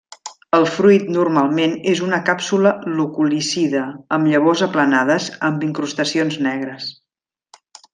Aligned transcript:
El 0.59 0.63
fruit 0.75 1.03
normalment 1.17 1.75
és 1.91 2.01
una 2.07 2.19
càpsula 2.31 2.73
loculicida 3.01 3.85
amb 4.19 4.33
llavors 4.33 4.67
aplanades 4.71 5.31
amb 5.51 5.71
incrustacions 5.71 6.45
negres. 6.51 6.93